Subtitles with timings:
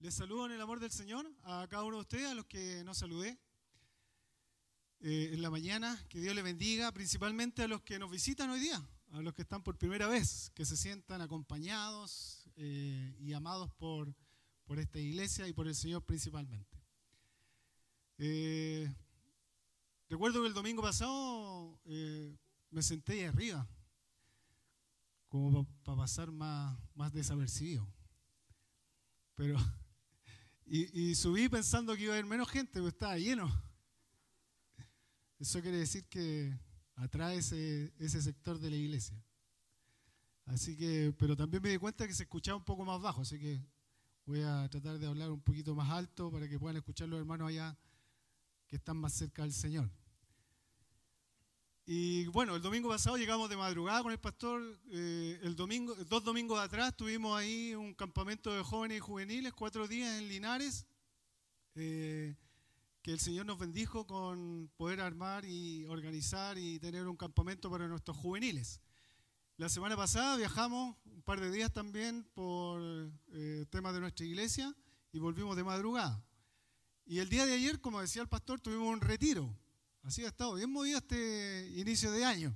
[0.00, 2.82] Les saludo en el amor del Señor a cada uno de ustedes, a los que
[2.84, 3.38] no saludé
[5.00, 6.02] eh, en la mañana.
[6.08, 8.82] Que Dios les bendiga, principalmente a los que nos visitan hoy día,
[9.12, 14.14] a los que están por primera vez, que se sientan acompañados eh, y amados por,
[14.64, 16.78] por esta iglesia y por el Señor principalmente.
[18.16, 18.90] Eh,
[20.08, 21.78] recuerdo que el domingo pasado
[22.70, 23.68] me senté ahí arriba,
[25.28, 27.86] como para pasar más, más desapercibido.
[29.34, 29.58] Pero
[30.72, 33.50] y, subí pensando que iba a haber menos gente, pero estaba lleno.
[35.40, 36.56] Eso quiere decir que
[36.94, 39.20] atrae ese, ese sector de la iglesia.
[40.46, 43.36] Así que, pero también me di cuenta que se escuchaba un poco más bajo, así
[43.38, 43.60] que
[44.26, 47.48] voy a tratar de hablar un poquito más alto para que puedan escuchar los hermanos
[47.48, 47.76] allá
[48.68, 49.90] que están más cerca del Señor.
[51.92, 54.62] Y bueno, el domingo pasado llegamos de madrugada con el pastor.
[54.92, 59.88] Eh, el domingo, dos domingos atrás tuvimos ahí un campamento de jóvenes y juveniles, cuatro
[59.88, 60.86] días en Linares,
[61.74, 62.36] eh,
[63.02, 67.88] que el Señor nos bendijo con poder armar y organizar y tener un campamento para
[67.88, 68.80] nuestros juveniles.
[69.56, 72.80] La semana pasada viajamos un par de días también por
[73.32, 74.72] eh, temas de nuestra iglesia
[75.10, 76.24] y volvimos de madrugada.
[77.04, 79.52] Y el día de ayer, como decía el pastor, tuvimos un retiro
[80.02, 82.54] Así ha estado bien movido este inicio de año.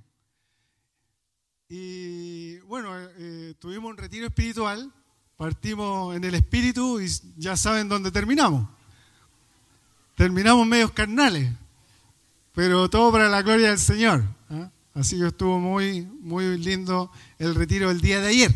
[1.69, 4.93] Y bueno, eh, tuvimos un retiro espiritual,
[5.37, 8.69] partimos en el espíritu y ya saben dónde terminamos.
[10.17, 11.53] Terminamos medios carnales,
[12.53, 14.25] pero todo para la gloria del Señor.
[14.51, 14.71] ¿ah?
[14.95, 18.55] Así que estuvo muy, muy lindo el retiro del día de ayer.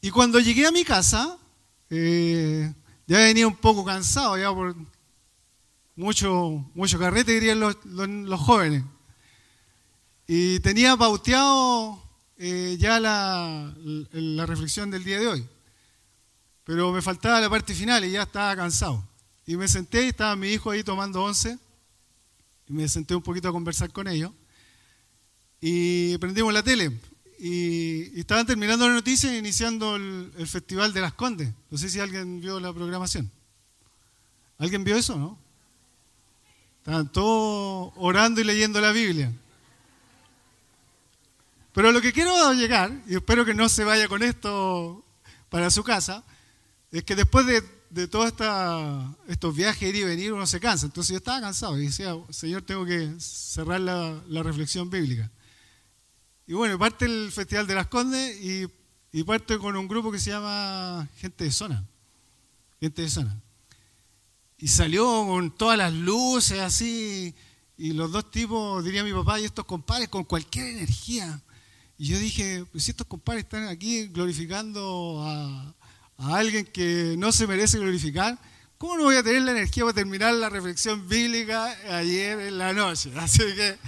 [0.00, 1.38] Y cuando llegué a mi casa,
[1.90, 2.72] eh,
[3.06, 4.74] ya venía un poco cansado ya por
[5.98, 8.84] mucho, mucho carrete, dirían los, los, jóvenes.
[10.28, 12.00] Y tenía pauteado
[12.36, 13.74] eh, ya la,
[14.12, 15.46] la, reflexión del día de hoy.
[16.62, 19.04] Pero me faltaba la parte final y ya estaba cansado.
[19.44, 21.58] Y me senté y estaba mi hijo ahí tomando once.
[22.68, 24.30] Y me senté un poquito a conversar con ellos.
[25.60, 26.96] Y prendimos la tele.
[27.40, 31.52] Y, estaban terminando la noticia e iniciando el, el Festival de las Condes.
[31.70, 33.28] No sé si alguien vio la programación.
[34.58, 35.47] ¿Alguien vio eso, no?
[36.88, 39.30] Estaban todos orando y leyendo la Biblia.
[41.74, 45.04] Pero lo que quiero llegar, y espero que no se vaya con esto
[45.50, 46.24] para su casa,
[46.90, 48.32] es que después de, todos
[49.26, 50.86] estos viajes, ir y venir, uno se cansa.
[50.86, 55.30] Entonces yo estaba cansado y decía, Señor, tengo que cerrar la, reflexión bíblica.
[56.46, 58.66] Y bueno, parte el Festival de las Condes y,
[59.12, 61.84] y parte con un grupo que se llama Gente de Zona.
[62.80, 63.38] Gente de Zona.
[64.58, 67.34] Y salió con todas las luces así.
[67.76, 71.40] Y los dos tipos, diría mi papá, y estos compadres con cualquier energía.
[71.96, 75.74] Y yo dije, pues si estos compadres están aquí glorificando a,
[76.16, 78.36] alguien que no se merece glorificar,
[78.78, 82.72] ¿cómo no voy a tener la energía para terminar la reflexión bíblica ayer en la
[82.72, 83.12] noche?
[83.16, 83.78] Así que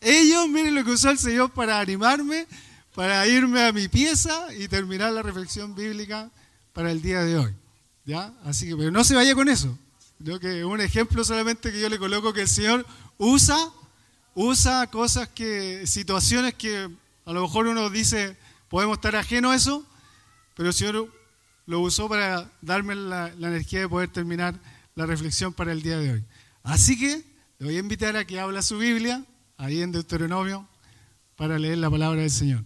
[0.00, 2.46] ellos, miren lo que usó el Señor para animarme,
[2.96, 6.30] para irme a mi pieza y terminar la reflexión bíblica
[6.72, 7.54] para el día de hoy.
[8.04, 8.32] ¿Ya?
[8.44, 9.76] Así que, pero no se vaya con eso.
[10.22, 12.86] Creo que un ejemplo solamente que yo le coloco que el Señor
[13.18, 13.56] usa,
[14.34, 16.88] usa cosas que, situaciones que
[17.26, 18.36] a lo mejor uno dice,
[18.68, 19.86] podemos estar ajeno a eso,
[20.54, 21.12] pero el Señor
[21.66, 24.58] lo usó para darme la, energía de poder terminar
[24.94, 26.24] la reflexión para el día de hoy.
[26.62, 27.22] Así que
[27.58, 29.22] le voy a invitar a que habla su Biblia,
[29.58, 30.66] ahí en Deuteronomio,
[31.36, 32.64] para leer la palabra del Señor.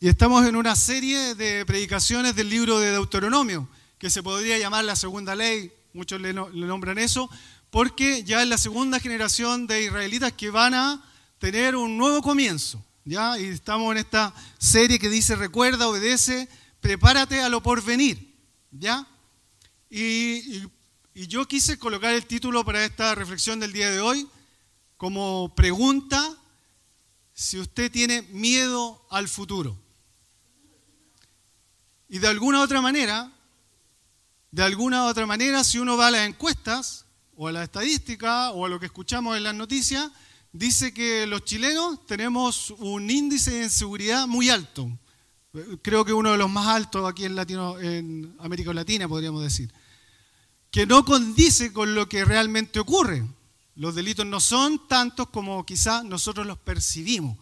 [0.00, 3.68] Y estamos en una serie de predicaciones del libro de Deuteronomio
[4.02, 7.30] que se podría llamar la segunda ley, muchos le, nombran eso,
[7.70, 11.08] porque ya es la segunda generación de israelitas que van a
[11.38, 12.84] tener un nuevo comienzo.
[13.04, 13.38] ¿ya?
[13.38, 16.48] Y estamos en esta serie que dice, recuerda, obedece,
[16.80, 18.34] prepárate a lo porvenir.
[18.72, 19.06] ¿ya?
[19.88, 20.64] Y,
[21.14, 24.26] y yo quise colocar el título para esta reflexión del día de hoy
[24.96, 26.36] como pregunta
[27.34, 29.78] si usted tiene miedo al futuro.
[32.08, 33.32] Y de alguna otra manera,
[34.52, 37.06] de alguna u otra manera, si uno va a las encuestas
[37.36, 40.10] o a la estadística o a lo que escuchamos en las noticias,
[40.52, 44.90] dice que los chilenos tenemos un índice de inseguridad muy alto.
[45.80, 49.72] Creo que uno de los más altos aquí en, Latino, en América Latina, podríamos decir.
[50.70, 53.24] Que no condice con lo que realmente ocurre.
[53.74, 57.38] Los delitos no son tantos como quizás nosotros los percibimos.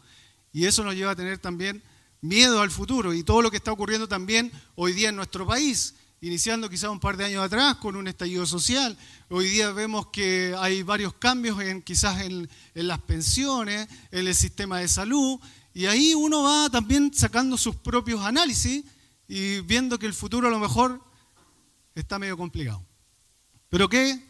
[0.53, 1.83] Y eso nos lleva a tener también
[2.21, 5.95] miedo al futuro y todo lo que está ocurriendo también hoy día en nuestro país
[6.23, 8.97] iniciando quizás un par de años atrás con un estallido social.
[9.31, 14.81] Hoy día vemos que hay varios cambios en, quizás en, las pensiones, en el sistema
[14.81, 15.41] de salud,
[15.73, 18.85] y ahí uno va también sacando sus propios análisis
[19.29, 21.01] y viendo que el futuro a lo mejor
[21.95, 22.85] está medio complicado.
[23.71, 24.23] Pero qué,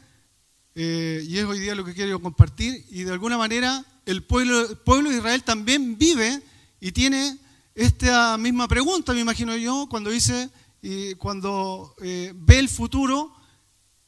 [0.76, 4.70] eh, y es hoy día lo que quiero compartir, y de alguna manera el pueblo,
[4.70, 6.40] el pueblo de Israel también vive
[6.78, 7.36] y tiene
[7.74, 10.50] esta misma pregunta, me imagino yo, cuando dice,
[10.82, 13.34] y cuando eh, ve el futuro,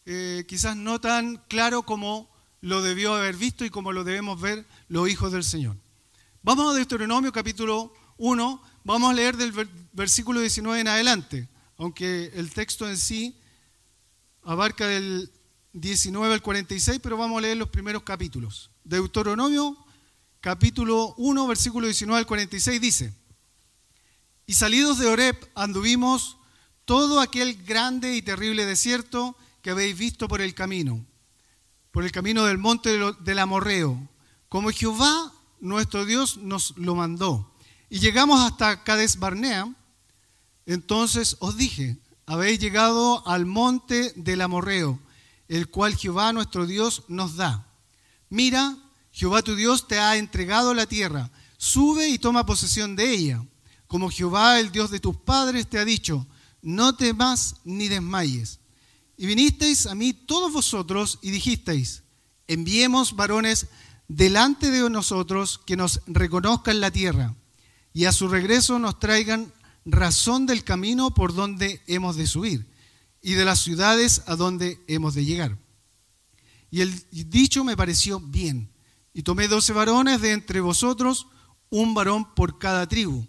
[0.07, 2.31] eh, quizás no tan claro como
[2.61, 5.77] lo debió haber visto y como lo debemos ver los hijos del Señor.
[6.43, 9.53] Vamos a Deuteronomio capítulo 1, vamos a leer del
[9.93, 13.37] versículo 19 en adelante, aunque el texto en sí
[14.43, 15.31] abarca del
[15.73, 18.71] 19 al 46, pero vamos a leer los primeros capítulos.
[18.85, 19.77] Deuteronomio
[20.41, 23.15] capítulo 1, versículo 19 al 46 dice,
[24.47, 26.39] y salidos de Oreb anduvimos
[26.93, 31.03] todo aquel grande y terrible desierto que habéis visto por el camino,
[31.91, 34.11] por el camino del monte del Amorreo,
[34.51, 37.51] como Jehová nuestro Dios nos lo mandó.
[37.89, 39.75] Y llegamos hasta Cades Barnea,
[40.67, 41.97] entonces os dije,
[42.27, 45.01] habéis llegado al monte del Amorreo,
[45.49, 47.67] el cual Jehová nuestro Dios nos da.
[48.29, 48.77] Mira,
[49.13, 53.43] Jehová tu Dios te ha entregado la tierra, sube y toma posesión de ella,
[53.87, 56.27] como Jehová el Dios de tus padres te ha dicho,
[56.63, 58.61] no temas ni desmayes.
[59.17, 62.03] Y vinisteis a mí todos vosotros y dijisteis,
[62.49, 63.67] enviemos varones
[64.09, 67.35] delante de nosotros que nos reconozcan la tierra
[67.93, 69.53] y a su regreso nos traigan
[69.85, 72.67] razón del camino por donde hemos de subir
[73.21, 75.59] y de las ciudades a donde hemos de llegar.
[76.71, 78.71] Y el dicho me pareció bien.
[79.13, 81.27] Y tomé doce varones de entre vosotros,
[81.69, 83.27] un varón por cada tribu.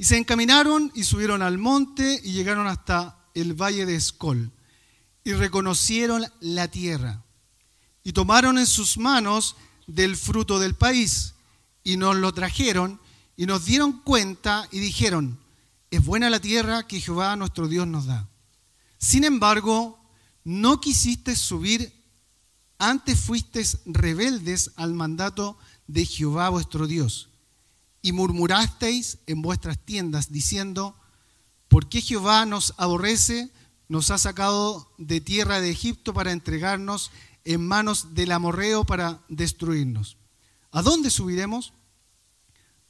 [0.00, 4.52] Y se encaminaron y subieron al monte y llegaron hasta el valle de Escol.
[5.24, 7.24] Y reconocieron la tierra.
[8.04, 9.56] Y tomaron en sus manos
[9.88, 11.34] del fruto del país.
[11.82, 13.00] Y nos lo trajeron
[13.36, 15.40] y nos dieron cuenta y dijeron,
[15.90, 18.28] es buena la tierra que Jehová nuestro Dios nos da.
[18.98, 19.98] Sin embargo,
[20.44, 21.92] no quisiste subir,
[22.78, 25.58] antes fuiste rebeldes al mandato
[25.88, 27.28] de Jehová vuestro Dios
[28.02, 30.96] y murmurasteis en vuestras tiendas diciendo,
[31.68, 33.50] ¿por qué Jehová nos aborrece?
[33.88, 37.10] Nos ha sacado de tierra de Egipto para entregarnos
[37.44, 40.16] en manos del amorreo para destruirnos.
[40.70, 41.72] ¿A dónde subiremos?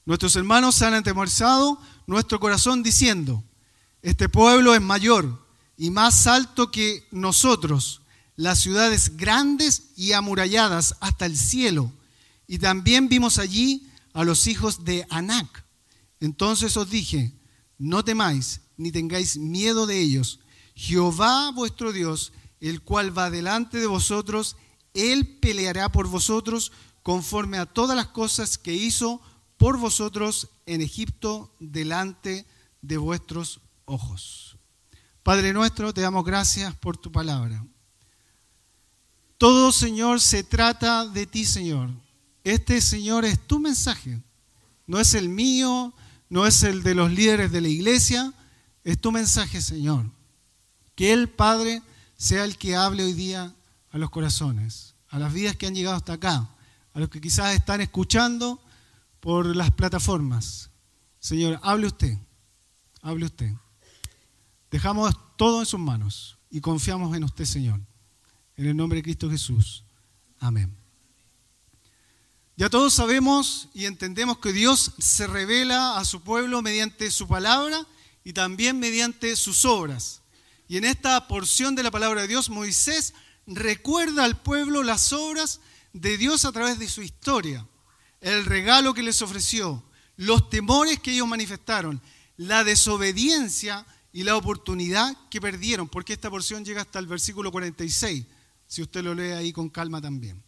[0.04, 3.44] Nuestros hermanos han atemorizado nuestro corazón diciendo,
[4.02, 5.46] este pueblo es mayor
[5.76, 8.02] y más alto que nosotros,
[8.34, 11.92] las ciudades grandes y amuralladas hasta el cielo.
[12.46, 13.87] Y también vimos allí
[14.18, 15.64] a los hijos de Anac.
[16.18, 17.38] Entonces os dije,
[17.78, 20.40] no temáis ni tengáis miedo de ellos.
[20.74, 24.56] Jehová vuestro Dios, el cual va delante de vosotros,
[24.92, 26.72] Él peleará por vosotros
[27.04, 29.22] conforme a todas las cosas que hizo
[29.56, 32.44] por vosotros en Egipto delante
[32.82, 34.56] de vuestros ojos.
[35.22, 37.64] Padre nuestro, te damos gracias por tu palabra.
[39.36, 42.07] Todo, Señor, se trata de ti, Señor.
[42.44, 44.20] Este, Señor, es tu mensaje.
[44.86, 45.94] No es el mío,
[46.30, 48.32] no es el de los líderes de la iglesia,
[48.84, 50.10] es tu mensaje, Señor.
[50.94, 51.82] Que el Padre
[52.16, 53.54] sea el que hable hoy día
[53.90, 56.48] a los corazones, a las vidas que han llegado hasta acá,
[56.92, 58.60] a los que quizás están escuchando
[59.20, 60.70] por las plataformas.
[61.20, 62.18] Señor, hable usted,
[63.02, 63.52] hable usted.
[64.70, 67.80] Dejamos todo en sus manos y confiamos en usted, Señor.
[68.56, 69.84] En el nombre de Cristo Jesús.
[70.40, 70.77] Amén.
[72.58, 77.86] Ya todos sabemos y entendemos que Dios se revela a su pueblo mediante su palabra
[78.24, 80.22] y también mediante sus obras.
[80.66, 83.14] Y en esta porción de la palabra de Dios, Moisés
[83.46, 85.60] recuerda al pueblo las obras
[85.92, 87.64] de Dios a través de su historia,
[88.20, 89.84] el regalo que les ofreció,
[90.16, 92.02] los temores que ellos manifestaron,
[92.36, 98.26] la desobediencia y la oportunidad que perdieron, porque esta porción llega hasta el versículo 46,
[98.66, 100.47] si usted lo lee ahí con calma también.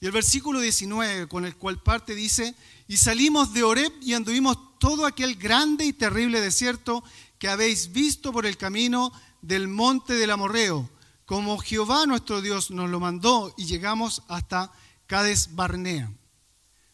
[0.00, 2.54] Y el versículo 19 con el cual parte dice,
[2.88, 7.04] y salimos de Oreb y anduvimos todo aquel grande y terrible desierto
[7.38, 10.88] que habéis visto por el camino del monte del Amorreo,
[11.26, 14.72] como Jehová nuestro Dios nos lo mandó y llegamos hasta
[15.06, 16.10] Cades Barnea.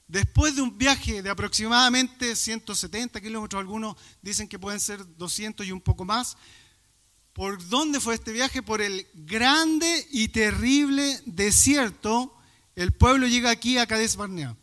[0.09, 5.73] Después de un viaje de aproximadamente 170 kilómetros, algunos dicen que pueden ser 200 y
[5.73, 6.37] un poco más,
[7.33, 8.63] ¿por dónde fue este viaje?
[8.63, 12.36] Por el grande y terrible desierto
[12.77, 14.57] el pueblo llega aquí a Cades Barnea.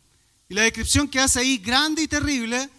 [0.48, 2.70] Y la descripción que hace ahí, grande y terrible,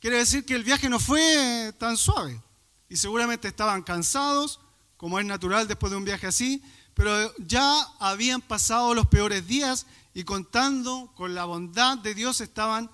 [0.00, 2.42] quiere decir que el viaje no fue tan suave.
[2.88, 4.60] Y seguramente estaban cansados,
[4.96, 6.62] como es natural después de un viaje así,
[6.94, 12.90] pero ya habían pasado los peores días y contando con la bondad de Dios estaban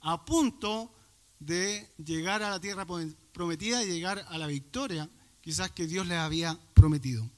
[0.00, 0.92] a punto
[1.40, 2.86] de llegar a la tierra
[3.32, 5.08] prometida y llegar a la victoria
[5.40, 7.28] quizás que Dios les había prometido.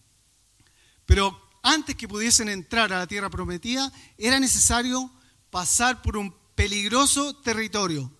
[1.06, 5.10] Pero antes que pudiesen entrar a la tierra prometida, era necesario
[5.50, 8.10] pasar por un peligroso territorio,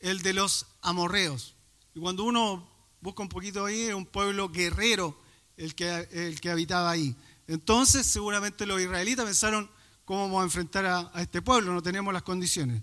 [0.00, 1.56] el de los amorreos.
[1.94, 2.68] Y cuando uno
[3.00, 5.18] busca un poquito ahí, es un pueblo guerrero
[5.56, 7.16] el que, el que habitaba ahí.
[7.46, 9.70] Entonces, seguramente los israelitas pensaron,
[10.04, 11.72] ¿cómo vamos a enfrentar a, este pueblo?
[11.72, 12.82] No tenemos las condiciones.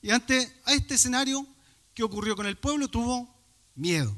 [0.00, 1.46] Y ante a este escenario,
[1.94, 2.88] ¿qué ocurrió con el pueblo?
[2.88, 3.34] Tuvo
[3.74, 4.14] miedo.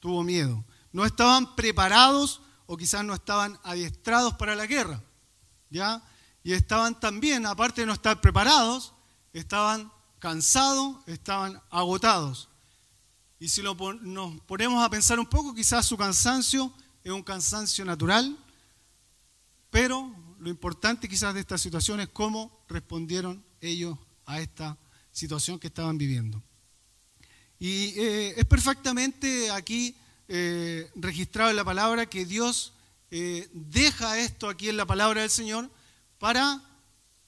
[0.00, 0.64] Tuvo miedo.
[0.92, 2.42] No estaban preparados
[2.72, 5.02] o quizás no estaban adiestrados para la guerra.
[5.68, 6.02] ¿Ya?
[6.42, 8.94] Y estaban también, aparte de no estar preparados,
[9.34, 12.48] estaban cansados, estaban agotados.
[13.38, 13.76] Y si nos
[14.46, 16.72] ponemos a pensar un poco, quizás su cansancio
[17.04, 18.38] es un cansancio natural,
[19.68, 24.78] pero lo importante quizás de esta situación es cómo respondieron ellos a esta
[25.10, 26.42] situación que estaban viviendo.
[27.58, 29.94] Y eh, es perfectamente aquí
[30.28, 32.72] eh, registrado en la palabra que Dios
[33.10, 35.70] eh, deja esto aquí en la palabra del Señor
[36.18, 36.62] para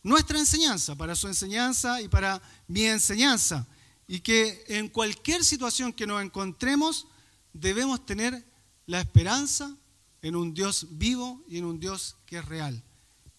[0.02, 3.66] nuestra enseñanza, para su enseñanza y para mi enseñanza.
[4.06, 7.06] Y que en cualquier situación que nos encontremos
[7.52, 8.44] debemos tener
[8.86, 9.76] la esperanza
[10.22, 12.82] en un Dios vivo y en un Dios que es real.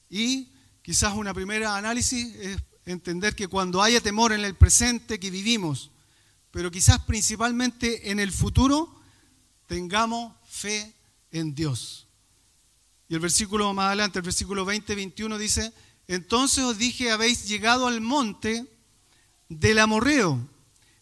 [0.10, 0.50] Y
[0.82, 5.92] quizás una primera análisis es entender que cuando haya temor en el presente que vivimos,
[6.52, 8.95] pero quizás principalmente en el futuro,
[9.68, 10.94] tengamos fe
[11.32, 12.08] en Dios.
[13.08, 15.74] Y el versículo más adelante, el versículo 20-21 dice,
[16.08, 18.66] entonces os dije, habéis llegado al monte
[19.50, 20.40] del amorreo,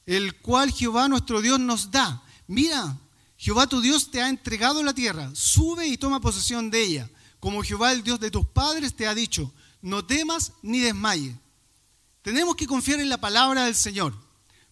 [0.06, 2.24] el cual Jehová nuestro Dios nos da.
[2.48, 2.98] Mira,
[3.38, 7.64] Jehová tu Dios te ha entregado la tierra, sube y toma posesión de ella, como
[7.64, 11.36] Jehová el Dios de tus padres te ha dicho, no temas ni desmayes.
[12.22, 14.14] Tenemos que confiar en la palabra del Señor,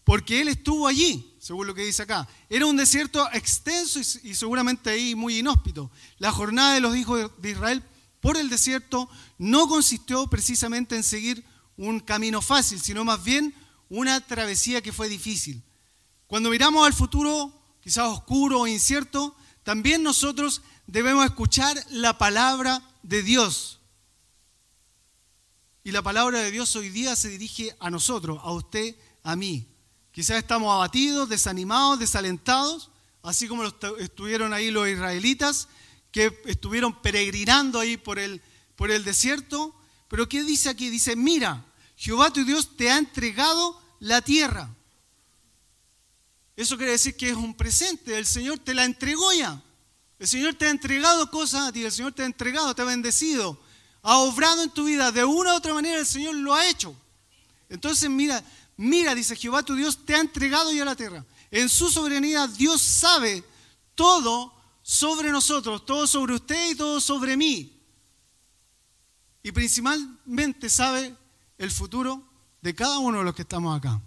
[0.04, 2.28] porque Él estuvo allí, según lo que dice acá.
[2.50, 5.90] Era un desierto extenso y, seguramente ahí muy inhóspito.
[6.20, 7.84] La jornada de los hijos de Israel
[8.20, 11.44] por el desierto no consistió precisamente en seguir
[11.78, 13.56] un camino fácil, sino más bien
[13.90, 15.64] una travesía que fue difícil.
[16.28, 23.24] Cuando miramos al futuro, quizás oscuro o incierto, también nosotros debemos escuchar la palabra de
[23.24, 23.80] Dios.
[25.84, 29.71] Y la palabra de Dios hoy día se dirige a nosotros, a usted, a mí.
[30.12, 32.90] Quizás estamos abatidos, desanimados, desalentados,
[33.24, 33.64] así como
[34.00, 35.68] estuvieron ahí los israelitas,
[36.12, 38.42] que estuvieron peregrinando ahí por el,
[38.76, 39.74] por el desierto.
[40.10, 40.90] Pero ¿qué dice aquí?
[40.90, 41.66] Dice, mira,
[41.96, 44.70] Jehová tu Dios te ha entregado la tierra.
[46.56, 49.62] Eso quiere decir que es un presente, el Señor te la entregó ya.
[50.20, 52.86] El Señor te ha entregado cosas a ti, el Señor te ha entregado, te ha
[52.86, 53.60] bendecido,
[54.04, 55.12] ha obrado en tu vida.
[55.12, 56.96] De una u otra manera el Señor lo ha hecho.
[57.70, 58.44] Entonces mira,
[58.78, 61.26] mira, dice Jehová tu Dios, te ha entregado ya la tierra.
[61.50, 63.44] En su soberanía Dios sabe
[63.96, 67.78] todo sobre nosotros, todo sobre usted y todo sobre mí.
[69.44, 71.16] Y principalmente sabe
[71.58, 72.24] el futuro
[72.62, 74.02] de cada uno de los que estamos acá.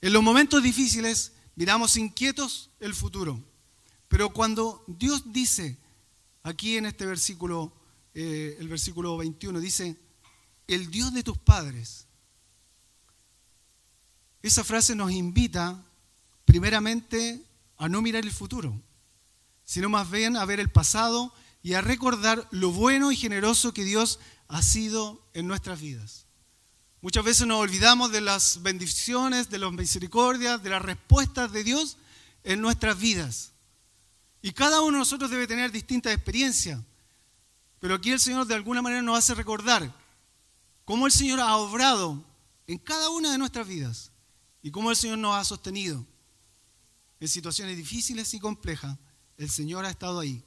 [0.00, 3.42] En los momentos difíciles miramos inquietos el futuro.
[4.08, 5.78] Pero cuando Dios dice,
[6.42, 7.72] aquí en este versículo,
[8.14, 9.96] eh, el versículo 21, dice,
[10.66, 12.07] el Dios de tus padres,
[14.48, 15.80] esa frase nos invita
[16.44, 17.42] primeramente
[17.76, 18.80] a no mirar el futuro,
[19.64, 23.84] sino más bien a ver el pasado y a recordar lo bueno y generoso que
[23.84, 26.26] Dios ha sido en nuestras vidas.
[27.00, 31.96] Muchas veces nos olvidamos de las bendiciones, de las misericordias, de las respuestas de Dios
[32.42, 33.52] en nuestras vidas.
[34.42, 36.80] Y cada uno de nosotros debe tener distintas experiencias.
[37.78, 39.94] Pero aquí el Señor de alguna manera nos hace recordar
[40.84, 42.24] cómo el Señor ha obrado
[42.66, 44.10] en cada una de nuestras vidas
[44.62, 46.04] y cómo el Señor nos ha sostenido.
[47.20, 48.96] En situaciones difíciles y complejas,
[49.36, 50.42] el Señor ha estado ahí.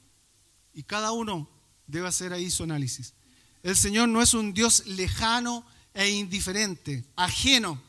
[0.74, 1.48] Y cada uno
[1.86, 3.14] debe hacer ahí su análisis.
[3.62, 5.64] El Señor no es un Dios lejano
[5.94, 7.80] e indiferente, ajeno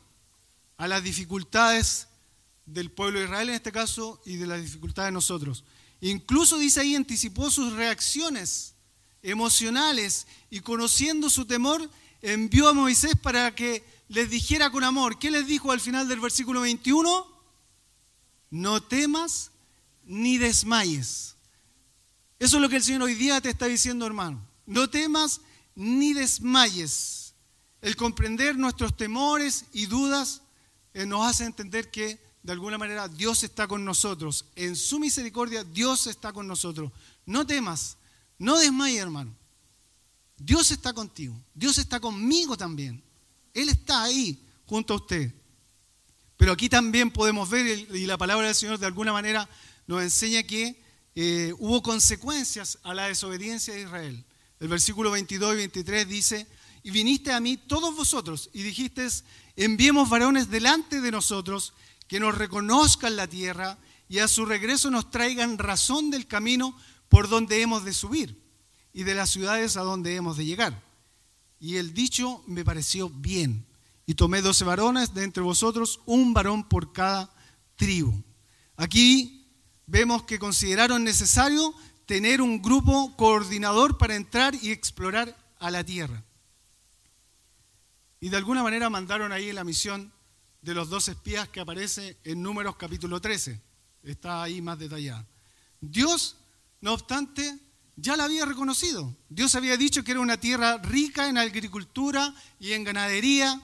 [0.76, 2.08] a las dificultades
[2.66, 5.64] del pueblo de Israel en este caso y de las dificultades de nosotros.
[6.00, 8.74] Incluso dice ahí, anticipó sus reacciones
[9.22, 11.90] emocionales y conociendo su temor,
[12.20, 15.18] envió a Moisés para que les dijera con amor.
[15.18, 17.26] ¿Qué les dijo al final del versículo 21?
[18.50, 19.50] No temas
[20.04, 21.36] ni desmayes.
[22.38, 24.46] Eso es lo que el Señor hoy día te está diciendo, hermano.
[24.66, 25.40] No temas
[25.74, 27.34] ni desmayes.
[27.80, 30.42] El comprender nuestros temores y dudas
[30.94, 34.46] eh, nos hace entender que de alguna manera Dios está con nosotros.
[34.54, 36.92] En su misericordia Dios está con nosotros.
[37.26, 37.96] No temas,
[38.38, 39.34] no desmayes, hermano.
[40.36, 41.34] Dios está contigo.
[41.54, 43.02] Dios está conmigo también.
[43.54, 45.32] Él está ahí junto a usted.
[46.36, 49.48] Pero aquí también podemos ver, y la palabra del Señor de alguna manera
[49.86, 50.82] nos enseña que
[51.14, 54.24] eh, hubo consecuencias a la desobediencia de Israel.
[54.58, 56.46] El versículo 22 y 23 dice,
[56.82, 59.06] y viniste a mí todos vosotros y dijiste,
[59.56, 61.72] enviemos varones delante de nosotros
[62.08, 66.76] que nos reconozcan la tierra y a su regreso nos traigan razón del camino
[67.08, 68.42] por donde hemos de subir
[68.92, 70.82] y de las ciudades a donde hemos de llegar.
[71.60, 73.66] Y el dicho me pareció bien.
[74.06, 77.34] Y tomé doce varones de entre vosotros, un varón por cada
[77.76, 78.12] tribu.
[78.76, 79.46] Aquí
[79.86, 81.74] vemos que consideraron necesario
[82.06, 86.22] tener un grupo coordinador para entrar y explorar a la tierra.
[88.20, 90.12] Y de alguna manera mandaron ahí la misión
[90.62, 93.60] de los dos espías que aparece en Números capítulo 13.
[94.02, 95.26] Está ahí más detallada.
[95.80, 96.36] Dios,
[96.80, 97.58] no obstante,
[97.96, 99.14] ya la había reconocido.
[99.28, 103.60] Dios había dicho que era una tierra rica en agricultura y en ganadería.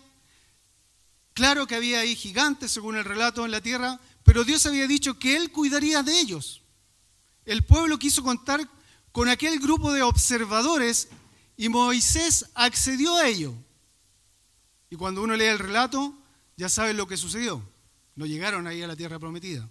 [1.34, 5.18] Claro que había ahí gigantes, según el relato en la tierra, pero Dios había dicho
[5.18, 6.62] que Él cuidaría de ellos.
[7.44, 8.68] El pueblo quiso contar
[9.12, 11.08] con aquel grupo de observadores
[11.56, 13.54] y Moisés accedió a ello.
[14.90, 16.14] Y cuando uno lee el relato,
[16.56, 17.62] ya sabe lo que sucedió.
[18.14, 19.68] No llegaron ahí a la tierra prometida.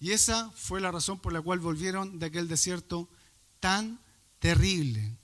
[0.00, 3.08] Y esa fue la razón por la cual volvieron de aquel desierto
[3.60, 4.00] tan
[4.38, 5.16] terrible.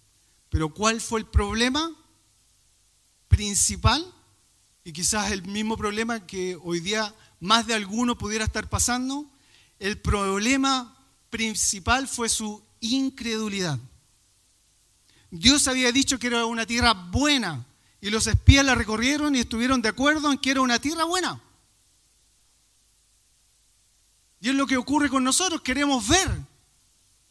[0.49, 1.95] Pero ¿cuál fue el problema
[3.29, 4.05] principal?
[4.85, 9.31] Y quizás el mismo problema que hoy día más de alguno pudiera estar pasando.
[9.79, 10.97] El problema
[11.31, 13.79] principal fue su incredulidad.
[15.31, 17.67] Dios había dicho que era una tierra buena
[18.01, 21.43] y los espías la recorrieron y estuvieron de acuerdo en que era una tierra buena.
[24.41, 26.31] Y es lo que ocurre con nosotros, queremos ver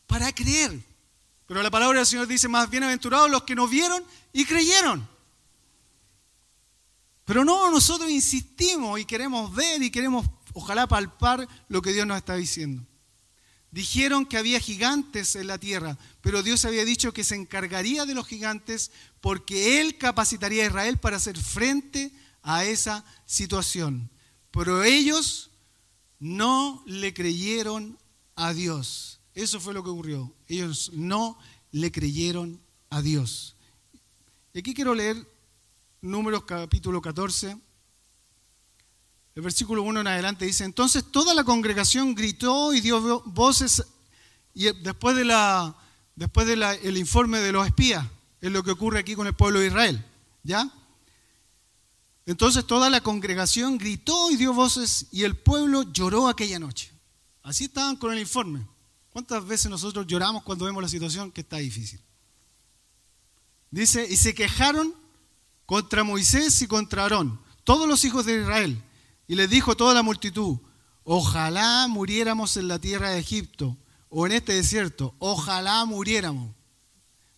[0.08, 0.84] para creer.
[1.54, 5.08] Pero la palabra del Señor dice, más bienaventurados los que no vieron y creyeron.
[7.26, 12.18] Pero no, nosotros insistimos y queremos ver y queremos, ojalá, palpar lo que Dios nos
[12.18, 12.84] está diciendo.
[13.70, 18.16] Dijeron que había gigantes en la tierra, pero Dios había dicho que se encargaría de
[18.16, 18.90] los gigantes
[19.22, 22.12] porque Él capacitaría a Israel para hacer frente
[22.42, 24.10] a esa situación.
[24.50, 25.52] Pero ellos
[26.18, 28.00] no le creyeron
[28.36, 29.13] a Dios.
[29.34, 30.34] Eso fue lo que ocurrió.
[30.48, 31.38] Ellos no
[31.72, 33.56] le creyeron a Dios.
[34.54, 35.28] Y aquí quiero leer
[36.02, 37.58] Números capítulo 14.
[39.36, 43.84] El versículo 1 en adelante dice, entonces toda la congregación gritó y dio voces,
[44.54, 45.76] y después del la,
[46.16, 48.06] después de el informe de los espías,
[48.42, 50.06] es lo que ocurre aquí con el pueblo de Israel,
[50.44, 50.72] ¿ya?
[52.26, 56.92] Entonces toda la congregación gritó y dio voces y el pueblo lloró aquella noche.
[57.42, 58.68] Así estaban con el informe.
[59.14, 62.02] ¿Cuántas veces nosotros lloramos cuando vemos la situación que está difícil?
[63.70, 64.96] Dice, y se quejaron
[65.68, 68.84] contra Moisés y contra Aarón, todos los hijos de Israel.
[69.28, 70.58] Y les dijo toda la multitud,
[71.04, 73.78] ojalá muriéramos en la tierra de Egipto
[74.10, 76.52] o en este desierto, ojalá muriéramos.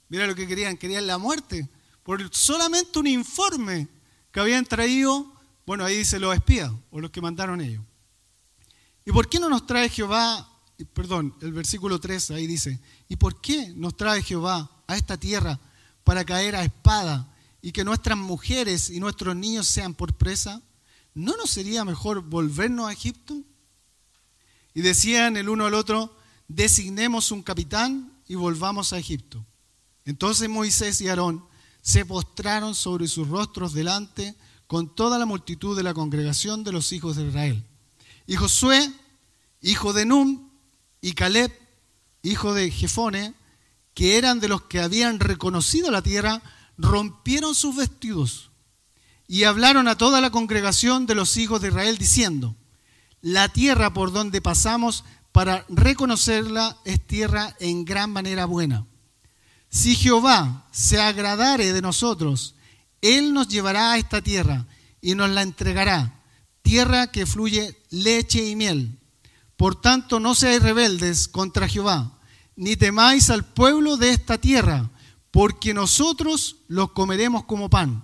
[0.07, 1.69] Mira lo que querían, querían la muerte,
[2.03, 3.89] por solamente un informe
[4.31, 5.29] que habían traído,
[5.65, 7.83] bueno, ahí dice los espías o los que mandaron ellos.
[9.03, 13.39] ¿Y por qué no nos trae Jehová perdón, el versículo 3 ahí dice, ¿y por
[13.39, 15.59] qué nos trae Jehová a esta tierra
[16.03, 20.61] para caer a espada y que nuestras mujeres y nuestros niños sean por presa?
[21.13, 23.41] ¿No nos sería mejor volvernos a Egipto?
[24.73, 26.15] Y decían el uno al otro,
[26.49, 29.45] designemos un capitán y volvamos a Egipto.
[30.03, 31.45] Entonces Moisés y Aarón
[31.81, 34.35] se postraron sobre sus rostros delante
[34.67, 37.63] con toda la multitud de la congregación de los hijos de Israel.
[38.27, 38.91] Y Josué,
[39.61, 40.44] hijo de Num,
[41.01, 41.51] y Caleb,
[42.23, 43.33] hijo de Jefone,
[43.93, 46.41] que eran de los que habían reconocido la tierra,
[46.77, 48.51] rompieron sus vestidos
[49.27, 52.55] y hablaron a toda la congregación de los hijos de Israel diciendo,
[53.21, 58.85] la tierra por donde pasamos para reconocerla es tierra en gran manera buena.
[59.69, 62.55] Si Jehová se agradare de nosotros,
[63.01, 64.67] Él nos llevará a esta tierra
[65.01, 66.23] y nos la entregará,
[66.61, 68.99] tierra que fluye leche y miel
[69.57, 72.19] por tanto, no seáis rebeldes contra Jehová,
[72.55, 74.91] ni temáis al pueblo de esta tierra,
[75.31, 78.03] porque nosotros los comeremos como pan.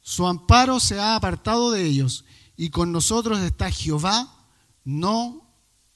[0.00, 2.24] Su amparo se ha apartado de ellos,
[2.56, 4.28] y con nosotros está Jehová,
[4.84, 5.48] no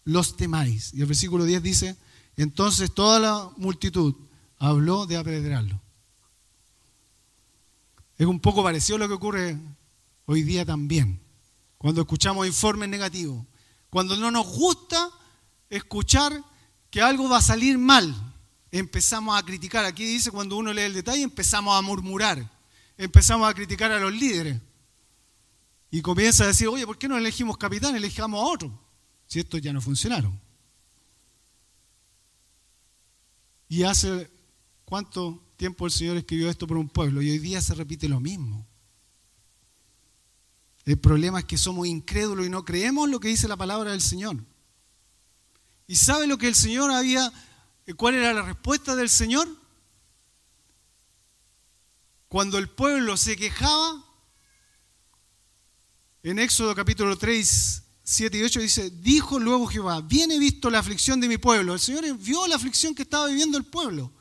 [0.04, 0.94] los temáis.
[0.94, 1.96] Y el versículo 10 dice,
[2.36, 4.14] entonces toda la multitud
[4.58, 5.80] habló de apedrearlo.
[8.16, 9.58] Es un poco parecido a lo que ocurre
[10.26, 11.20] hoy día también,
[11.76, 13.44] cuando escuchamos informes negativos
[13.94, 15.08] cuando no nos gusta
[15.70, 16.44] escuchar
[16.90, 18.12] que algo va a salir mal,
[18.72, 19.84] empezamos a criticar.
[19.84, 22.44] Aquí dice cuando uno lee el detalle, empezamos a murmurar,
[22.98, 24.60] empezamos a criticar a los líderes.
[25.92, 27.94] y comienza a decir, oye, ¿por qué no elegimos capitán?
[27.94, 28.80] Elijamos a otro.
[29.28, 30.40] Si estos ya no funcionaron.
[33.68, 34.28] Y hace
[34.84, 38.18] cuánto tiempo el Señor escribió esto por un pueblo y hoy día se repite lo
[38.18, 38.66] mismo.
[40.84, 44.02] El problema es que somos incrédulos y no creemos lo que dice la palabra del
[44.02, 44.36] Señor.
[45.86, 47.32] ¿Y sabe lo que el Señor había,
[47.96, 49.48] cuál era la respuesta del Señor?
[52.28, 54.04] Cuando el pueblo se quejaba,
[56.22, 60.78] en Éxodo capítulo 3, 7 y 8 dice, dijo luego Jehová, bien he visto la
[60.78, 61.74] aflicción de mi pueblo.
[61.74, 64.12] El Señor vio la aflicción que estaba viviendo el pueblo,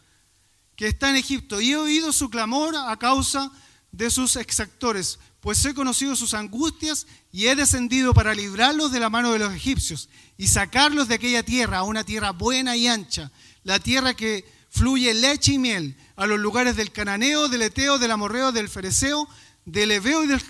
[0.75, 3.51] que está en Egipto, y he oído su clamor a causa
[3.91, 9.09] de sus exactores, pues he conocido sus angustias y he descendido para librarlos de la
[9.09, 13.29] mano de los egipcios y sacarlos de aquella tierra a una tierra buena y ancha,
[13.65, 18.11] la tierra que fluye leche y miel, a los lugares del cananeo, del eteo, del
[18.11, 19.27] amorreo, del fereceo,
[19.65, 20.41] del ebeo y del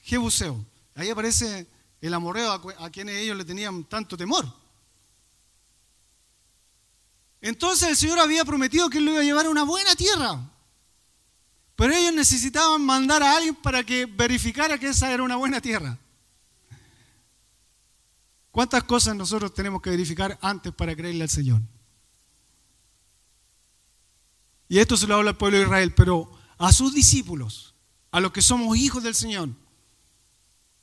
[0.00, 0.64] jebuseo.
[0.94, 1.66] Ahí aparece
[2.00, 4.50] el amorreo a, quienes ellos le tenían tanto temor.
[7.42, 10.40] Entonces el Señor había prometido que Él lo iba a llevar a una buena tierra.
[11.78, 15.96] Pero ellos necesitaban mandar a alguien para que verificara que esa era una buena tierra.
[18.50, 21.62] ¿Cuántas cosas nosotros tenemos que verificar antes para creerle al Señor?
[24.68, 27.76] Y esto se lo habla al pueblo de Israel, pero a sus discípulos,
[28.10, 29.50] a los que somos hijos del Señor,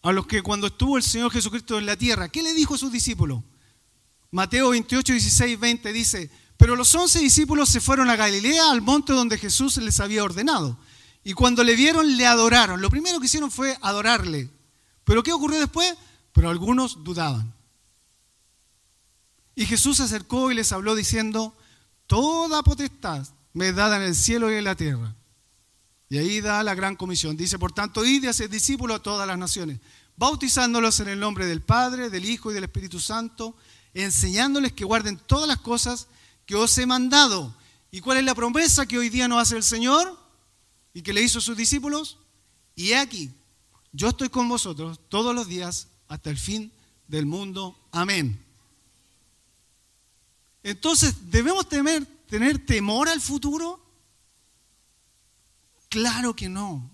[0.01, 2.77] a los que cuando estuvo el Señor Jesucristo en la tierra, ¿qué le dijo a
[2.77, 3.43] sus discípulos?
[4.31, 9.13] Mateo 28, 16, 20 dice, pero los once discípulos se fueron a Galilea, al monte
[9.13, 10.77] donde Jesús les había ordenado.
[11.23, 12.81] Y cuando le vieron, le adoraron.
[12.81, 14.49] Lo primero que hicieron fue adorarle.
[15.03, 15.95] ¿Pero qué ocurrió después?
[16.31, 17.53] Pero algunos dudaban.
[19.55, 21.55] Y Jesús se acercó y les habló diciendo,
[22.07, 25.15] toda potestad me es dada en el cielo y en la tierra.
[26.09, 27.35] Y ahí da la gran comisión.
[27.35, 29.79] Dice, por tanto, id y haced discípulos a todas las naciones,
[30.17, 33.55] bautizándolos en el nombre del Padre, del Hijo y del Espíritu Santo,
[33.93, 36.07] enseñándoles que guarden todas las cosas
[36.45, 37.55] que os he mandado.
[37.91, 40.19] ¿Y cuál es la promesa que hoy día nos hace el Señor
[40.93, 42.17] y que le hizo a sus discípulos?
[42.75, 43.31] Y he aquí,
[43.93, 46.71] yo estoy con vosotros todos los días hasta el fin
[47.08, 47.77] del mundo.
[47.91, 48.43] Amén.
[50.63, 53.79] Entonces, ¿debemos tener, tener temor al futuro?
[55.89, 56.91] Claro que no.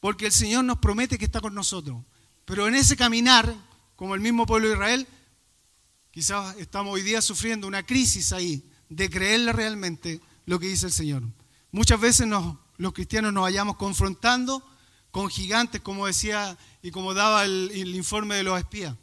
[0.00, 2.02] Porque el Señor nos promete que está con nosotros.
[2.44, 3.54] Pero en ese caminar,
[3.96, 5.06] como el mismo pueblo de Israel,
[6.18, 10.92] quizás estamos hoy día sufriendo una crisis ahí de creerle realmente lo que dice el
[10.92, 11.22] Señor.
[11.70, 12.26] Muchas veces
[12.76, 14.68] los cristianos nos vayamos confrontando
[15.12, 18.96] con gigantes, como decía y como daba el informe de los espías,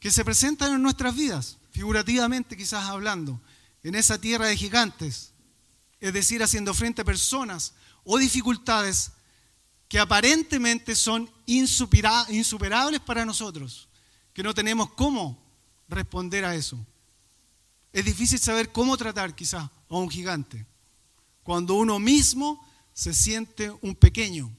[0.00, 3.40] que se presentan en nuestras vidas, figurativamente quizás hablando,
[3.84, 5.34] en esa tierra de gigantes
[6.00, 9.12] es decir, haciendo frente a personas o dificultades
[9.86, 13.88] que aparentemente son insuperables para nosotros,
[14.32, 15.45] que no tenemos cómo
[15.88, 16.78] responder a eso.
[17.92, 20.66] Es difícil saber cómo tratar quizás a un gigante,
[21.42, 24.50] cuando uno mismo se siente un pequeño,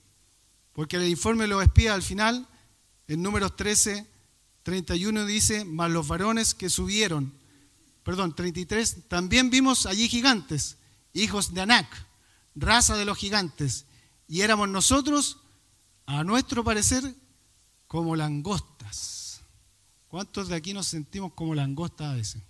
[0.74, 2.48] porque el informe de los al final,
[3.08, 4.06] en números 13,
[4.64, 7.34] 31 dice, más los varones que subieron,
[8.04, 10.78] perdón, 33, también vimos allí gigantes
[11.18, 11.88] hijos de Anac,
[12.56, 13.86] raza de los gigantes,
[14.28, 15.38] y éramos nosotros,
[16.06, 17.16] a nuestro parecer,
[17.88, 18.77] como langostas.
[20.08, 22.42] ¿Cuántos de aquí nos sentimos como langostas a veces?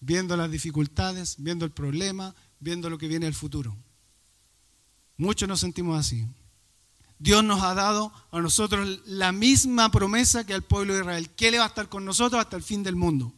[0.00, 3.76] Viendo las dificultades, viendo el problema, viendo lo que viene el futuro.
[5.18, 6.26] Muchos nos sentimos así.
[7.18, 11.48] Dios nos ha dado a nosotros la misma promesa que al pueblo de Israel, que
[11.48, 13.34] Él va a estar con nosotros hasta el fin del mundo.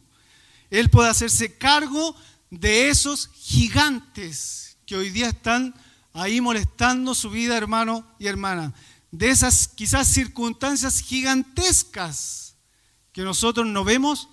[0.69, 2.15] Él puede hacerse cargo
[2.49, 5.75] de esos gigantes que hoy día están
[6.13, 8.73] ahí molestando su vida, hermano y hermana.
[9.11, 12.52] De esas quizás circunstancias gigantescas
[13.13, 14.27] que nosotros no vemos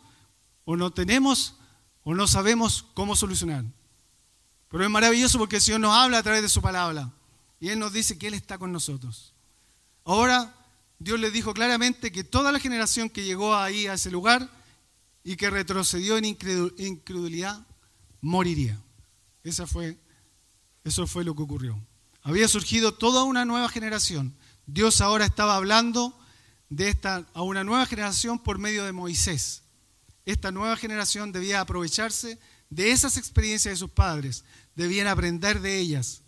[0.65, 1.55] o no tenemos
[2.03, 3.65] o no sabemos cómo solucionar.
[4.69, 7.13] Pero es maravilloso porque el Señor nos habla a través de su palabra
[7.61, 9.35] y Él nos dice que Él está con nosotros.
[10.05, 10.55] Ahora
[10.99, 14.49] Dios le dijo claramente que toda la generación que llegó ahí a ese lugar
[15.23, 17.67] y que retrocedió en incredulidad
[18.21, 18.81] moriría.
[19.45, 19.99] Esa fue,
[20.85, 21.79] eso fue lo que ocurrió.
[22.23, 24.35] Había surgido toda una nueva generación.
[24.67, 26.19] Dios ahora estaba hablando
[27.35, 29.63] a una nueva generación por medio de Moisés.
[30.25, 34.45] Esta nueva generación debía aprovecharse de esas experiencias de sus padres,
[34.77, 36.23] debían aprender de ellas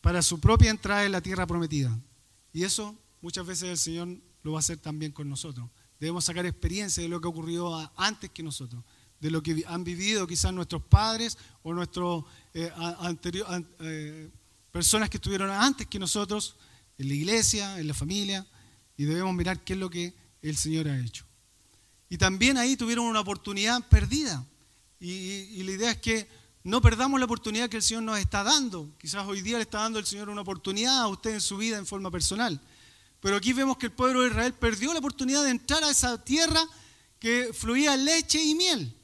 [0.00, 1.96] para su propia entrada en la tierra prometida.
[2.52, 4.08] Y eso muchas veces el Señor
[4.42, 5.68] lo va a hacer también con nosotros.
[5.98, 8.82] Debemos sacar experiencia de lo que ocurrió antes que nosotros
[9.20, 12.24] de lo que han vivido quizás nuestros padres o nuestros
[12.54, 12.72] eh,
[13.80, 14.30] eh,
[14.72, 16.56] personas que estuvieron antes que nosotros
[16.98, 18.46] en la iglesia, en la familia,
[19.00, 21.24] y debemos mirar qué es lo que el Señor ha hecho.
[22.10, 24.44] Y también ahí tuvieron una oportunidad perdida.
[25.00, 26.28] Y, la idea es que
[26.64, 28.90] no perdamos la oportunidad que el Señor nos está dando.
[28.98, 31.78] Quizás hoy día le está dando el Señor una oportunidad a usted en su vida
[31.78, 32.60] en forma personal.
[33.20, 36.22] Pero aquí vemos que el pueblo de Israel perdió la oportunidad de entrar a esa
[36.22, 36.60] tierra
[37.18, 38.94] que fluía leche y miel.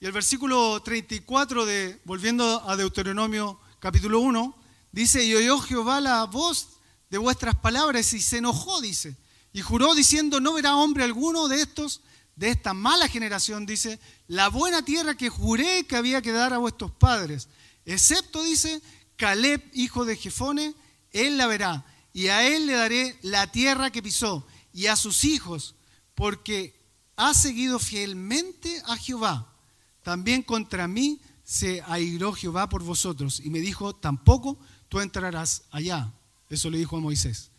[0.00, 4.56] Y el versículo 34 de, volviendo a Deuteronomio capítulo 1,
[4.90, 6.78] dice, y oyó Jehová la voz
[7.10, 9.18] de vuestras palabras y se enojó, dice,
[9.54, 12.00] y juró diciendo, no verá hombre alguno de estos,
[12.34, 16.58] de esta mala generación, dice, la buena tierra que juré que había que dar a
[16.58, 17.48] vuestros padres,
[17.84, 18.82] excepto, dice,
[19.14, 20.74] Caleb, hijo de Jefone,
[21.12, 25.24] él la verá, y a él le daré la tierra que pisó, y a sus
[25.24, 25.76] hijos,
[26.16, 26.74] porque
[27.14, 29.54] ha seguido fielmente a Jehová.
[30.02, 36.12] También contra mí se airó Jehová por vosotros, y me dijo, tampoco tú entrarás allá.
[36.50, 37.52] Eso le dijo a Moisés.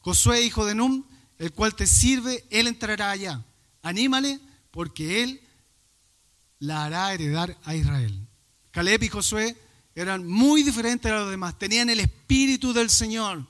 [0.00, 1.04] Josué, hijo de Num,
[1.42, 3.44] el cual te sirve, él entrará allá.
[3.82, 4.38] Anímale,
[4.70, 5.40] porque él
[6.60, 8.28] la hará heredar a Israel.
[8.70, 9.60] Caleb y Josué
[9.96, 13.44] eran muy diferentes a los demás, tenían el espíritu del Señor.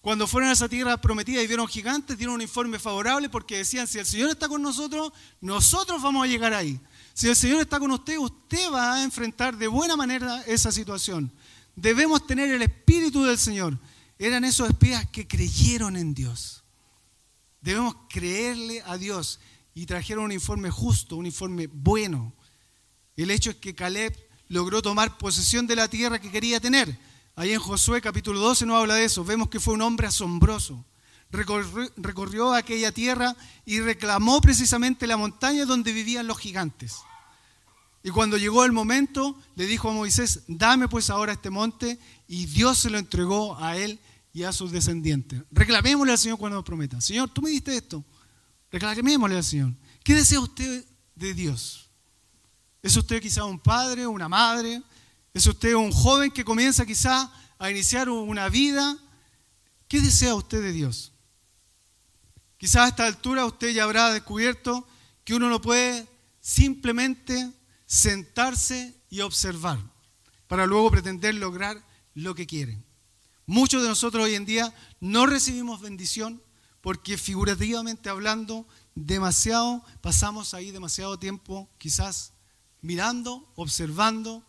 [0.00, 3.86] Cuando fueron a esa tierra prometida y vieron gigantes, dieron un informe favorable porque decían,
[3.86, 5.12] si el Señor está con nosotros,
[5.42, 6.80] nosotros vamos a llegar ahí.
[7.12, 11.30] Si el Señor está con usted, usted va a enfrentar de buena manera esa situación.
[11.76, 13.78] Debemos tener el espíritu del Señor.
[14.18, 16.63] Eran esos espías que creyeron en Dios.
[17.64, 19.40] Debemos creerle a Dios
[19.74, 22.34] y trajeron un informe justo, un informe bueno.
[23.16, 24.14] El hecho es que Caleb
[24.48, 26.94] logró tomar posesión de la tierra que quería tener.
[27.34, 29.24] Ahí en Josué capítulo 12 no habla de eso.
[29.24, 30.84] Vemos que fue un hombre asombroso.
[31.30, 36.98] Recorrió, aquella tierra y reclamó precisamente la montaña donde vivían los gigantes.
[38.02, 41.98] Y cuando llegó el momento, le dijo a Moisés, dame pues ahora este monte,
[42.28, 43.98] y Dios se lo entregó a él
[44.34, 45.40] y a sus descendientes.
[45.52, 47.00] Reclamémosle al Señor cuando nos prometa.
[47.00, 48.04] Señor, tú me diste esto.
[48.70, 49.72] Reclamémosle al Señor.
[50.02, 51.88] ¿Qué desea usted de Dios?
[52.82, 54.82] ¿Es usted quizá un padre, una madre?
[55.32, 58.98] ¿Es usted un joven que comienza quizá a iniciar una vida?
[59.86, 61.12] ¿Qué desea usted de Dios?
[62.58, 64.84] Quizá a esta altura usted ya habrá descubierto
[65.22, 66.08] que uno no puede
[66.40, 67.52] simplemente
[67.86, 69.78] sentarse y observar
[70.48, 71.80] para luego pretender lograr
[72.14, 72.82] lo que quiere.
[73.46, 76.42] Muchos de nosotros hoy en día no recibimos bendición
[76.80, 82.32] porque figurativamente hablando, demasiado, pasamos ahí demasiado tiempo quizás
[82.80, 84.44] mirando, observando,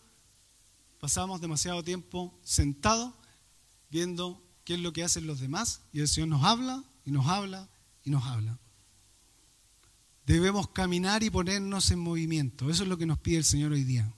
[0.99, 3.13] pasamos demasiado tiempo sentados
[3.89, 7.27] viendo qué es lo que hacen los demás y el Señor nos habla y nos
[7.27, 7.69] habla
[8.03, 8.60] y nos habla.
[10.25, 12.69] Debemos caminar y ponernos en movimiento.
[12.69, 14.12] Eso es lo que nos pide el Señor hoy día.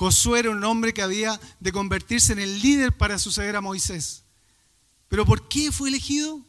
[0.00, 4.22] Josué era un hombre que había de convertirse en el líder para suceder a Moisés.
[5.08, 6.40] ¿Pero por qué fue elegido?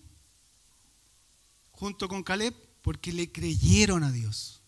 [1.71, 4.61] Junto con Caleb, porque le creyeron a Dios.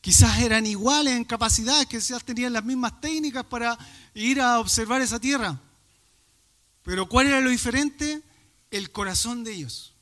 [0.00, 3.76] Quizás eran iguales en capacidades, quizás tenían las mismas técnicas para
[4.14, 5.60] ir a observar esa tierra.
[6.84, 8.22] Pero ¿cuál era lo diferente?
[8.70, 9.92] El corazón de ellos.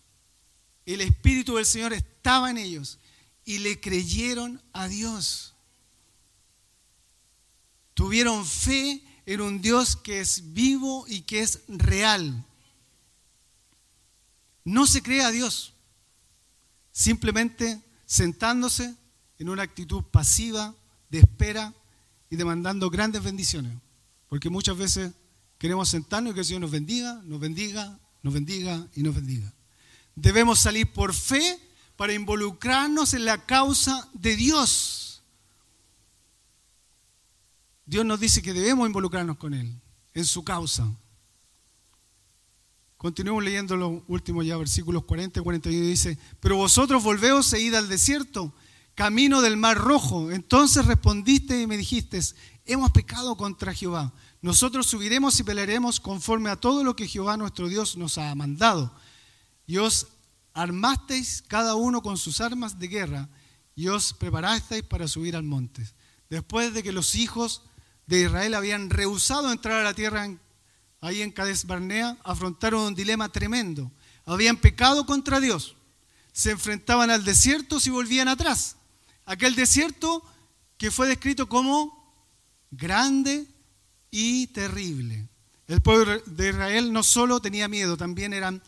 [0.86, 3.00] El Espíritu del Señor estaba en ellos
[3.44, 5.51] y le creyeron a Dios.
[8.02, 12.44] Tuvieron fe en un Dios que es vivo y que es real.
[14.64, 15.72] No se cree a Dios,
[16.90, 18.96] simplemente sentándose
[19.38, 20.74] en una actitud pasiva
[21.10, 21.72] de espera
[22.28, 23.72] y demandando grandes bendiciones.
[24.28, 25.12] Porque muchas veces
[25.56, 29.54] queremos sentarnos y que el Señor nos bendiga, nos bendiga, nos bendiga y nos bendiga.
[30.16, 31.56] Debemos salir por fe
[31.94, 35.11] para involucrarnos en la causa de Dios
[37.84, 39.80] Dios nos dice que debemos involucrarnos con Él,
[40.14, 40.88] en su causa.
[42.96, 45.86] Continuemos leyendo los últimos ya versículos 40 y 41.
[45.86, 48.54] Dice, pero vosotros volveos e id al desierto,
[48.94, 50.30] camino del mar rojo.
[50.30, 52.20] Entonces respondiste y me dijiste,
[52.64, 54.12] hemos pecado contra Jehová.
[54.40, 58.94] Nosotros subiremos y pelearemos conforme a todo lo que Jehová nuestro Dios nos ha mandado.
[59.66, 60.06] Y os
[60.54, 63.28] armasteis cada uno con sus armas de guerra
[63.74, 65.84] y os preparasteis para subir al monte.
[66.30, 67.62] Después de que los hijos
[68.06, 70.28] de Israel habían rehusado entrar a la tierra
[71.00, 73.90] ahí en Cades Barnea, afrontaron un dilema tremendo.
[74.24, 75.74] Habían pecado contra Dios,
[76.32, 78.76] se enfrentaban al desierto si volvían atrás.
[79.26, 80.22] Aquel desierto
[80.78, 82.02] que fue descrito como
[82.70, 83.46] grande
[84.10, 85.28] y terrible.
[85.66, 88.62] El pueblo de Israel no solo tenía miedo, también eran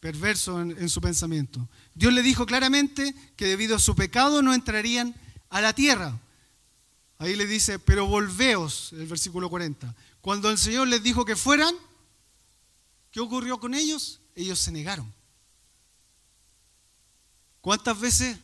[0.00, 1.66] perversos en, en, su pensamiento.
[1.94, 5.14] Dios le dijo claramente que debido a su pecado no entrarían
[5.50, 6.18] a la tierra.
[7.18, 9.94] Ahí le dice, pero volveos, el versículo 40.
[10.20, 11.74] Cuando el Señor les dijo que fueran,
[13.10, 14.20] ¿qué ocurrió con ellos?
[14.34, 15.12] Ellos se negaron.
[17.60, 18.38] ¿Cuántas veces,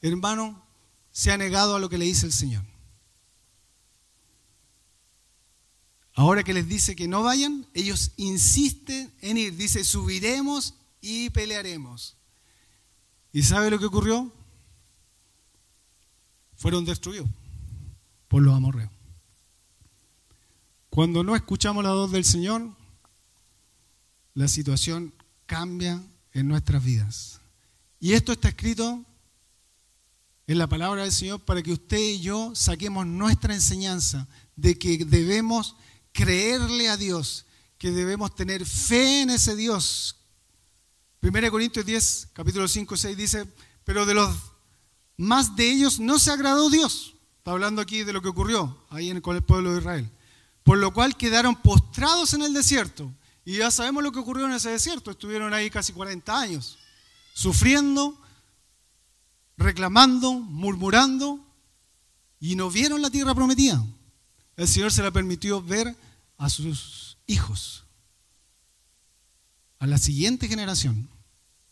[0.00, 0.64] hermano,
[1.10, 2.64] se ha negado a lo que le dice el Señor?
[6.14, 9.56] Ahora que les dice que no vayan, ellos insisten en ir.
[9.56, 12.16] Dice, subiremos y pelearemos.
[13.32, 14.32] ¿Y sabe lo que ocurrió?
[16.56, 17.28] Fueron destruidos
[18.28, 18.90] por los amorreos.
[20.90, 22.68] Cuando no escuchamos la voz del Señor,
[24.34, 25.12] la situación
[25.46, 27.40] cambia en nuestras vidas.
[28.00, 29.04] Y esto está escrito
[30.46, 35.04] en la palabra del Señor para que usted y yo saquemos nuestra enseñanza de que
[35.04, 35.76] debemos
[36.12, 40.16] creerle a Dios, que debemos tener fe en ese Dios.
[41.20, 43.48] 1 Corintios 10, capítulo 5 y 6 dice,
[43.84, 44.34] pero de los
[45.16, 47.14] más de ellos no se agradó Dios.
[47.48, 50.10] Está hablando aquí de lo que ocurrió ahí con el pueblo de Israel.
[50.64, 53.10] Por lo cual quedaron postrados en el desierto.
[53.42, 55.10] Y ya sabemos lo que ocurrió en ese desierto.
[55.10, 56.76] Estuvieron ahí casi 40 años,
[57.32, 58.20] sufriendo,
[59.56, 61.42] reclamando, murmurando,
[62.38, 63.82] y no vieron la tierra prometida.
[64.54, 65.96] El Señor se la permitió ver
[66.36, 67.84] a sus hijos,
[69.78, 71.08] a la siguiente generación,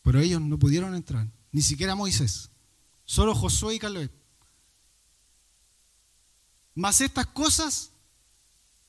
[0.00, 2.48] pero ellos no pudieron entrar, ni siquiera Moisés,
[3.04, 4.10] solo Josué y Caleb.
[6.76, 7.90] Mas estas cosas,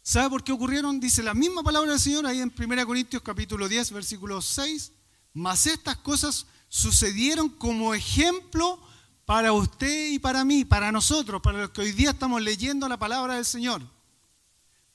[0.03, 0.99] ¿sabe por qué ocurrieron?
[0.99, 4.91] Dice la misma palabra del Señor ahí en 1 Corintios capítulo 10, versículo 6.
[5.33, 8.79] Mas estas cosas sucedieron como ejemplo
[9.25, 12.99] para usted y para mí, para nosotros, para los que hoy día estamos leyendo la
[12.99, 13.81] palabra del Señor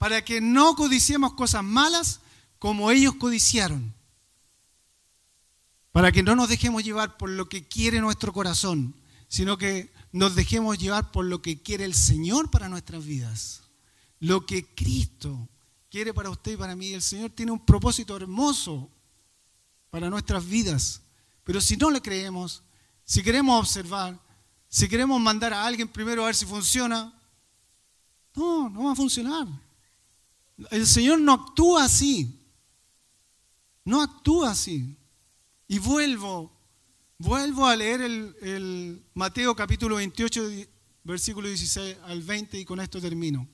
[0.02, 2.18] para que no codiciemos cosas malas
[2.58, 3.94] como ellos codiciaron,
[5.92, 8.96] para que no nos dejemos llevar por lo que quiere nuestro corazón,
[9.32, 13.62] sino que nos dejemos llevar por lo que quiere el Señor para nuestras vidas,
[14.20, 15.48] lo que Cristo
[15.90, 16.92] quiere para usted y para mí.
[16.92, 18.90] El Señor tiene un propósito hermoso
[19.88, 21.00] para nuestras vidas,
[21.44, 22.62] pero si no le creemos,
[23.06, 24.20] si queremos observar,
[24.68, 27.18] si queremos mandar a alguien primero a ver si funciona,
[28.34, 29.48] no, no va a funcionar.
[30.70, 32.38] El Señor no actúa así.
[33.82, 34.94] No actúa así.
[35.68, 36.52] Y vuelvo,
[37.22, 40.50] vuelvo a leer el, Mateo capítulo 28,
[41.04, 43.48] versículo 16 al 20 y con esto termino,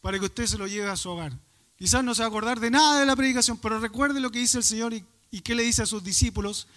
[0.00, 1.38] para que usted se lo lleve a su hogar.
[1.76, 4.38] Quizás no se va a acordar de nada de la predicación, pero recuerde lo que
[4.38, 6.68] dice el Señor y, qué le dice a sus discípulos,